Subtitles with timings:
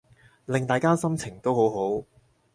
[0.47, 2.03] 令大家心情都好好